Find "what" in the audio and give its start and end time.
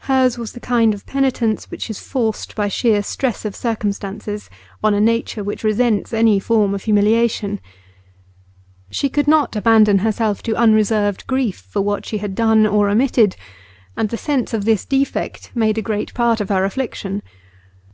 11.80-12.04